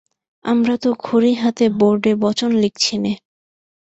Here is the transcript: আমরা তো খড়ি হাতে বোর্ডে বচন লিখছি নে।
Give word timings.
আমরা 0.45 0.75
তো 0.77 0.89
খড়ি 1.01 1.31
হাতে 1.41 1.65
বোর্ডে 1.79 2.11
বচন 2.23 2.51
লিখছি 2.63 2.95
নে। 2.97 3.13